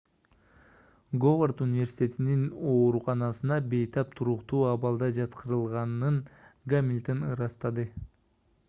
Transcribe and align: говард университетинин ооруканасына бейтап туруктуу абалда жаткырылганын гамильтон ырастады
говард 1.25 1.59
университетинин 1.65 2.41
ооруканасына 2.71 3.59
бейтап 3.75 4.17
туруктуу 4.21 4.63
абалда 4.73 5.11
жаткырылганын 5.19 6.21
гамильтон 6.75 7.25
ырастады 7.33 7.89